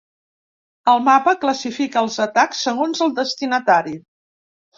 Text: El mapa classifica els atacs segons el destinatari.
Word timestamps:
El 0.93 1.03
mapa 1.07 1.33
classifica 1.43 2.01
els 2.07 2.17
atacs 2.25 2.63
segons 2.69 3.05
el 3.09 3.15
destinatari. 3.21 3.95